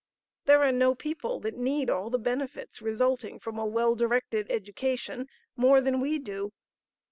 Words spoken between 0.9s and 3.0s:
people that need all the benefits